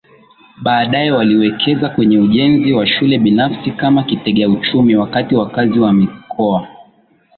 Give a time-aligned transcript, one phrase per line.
[0.63, 6.67] baadaye waliwekeza kwenye ujenzi wa shule binafsi kama kitegauchumi wakati wakazi wa mikoa